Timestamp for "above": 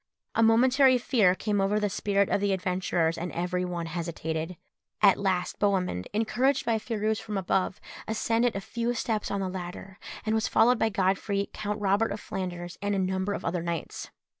7.37-7.79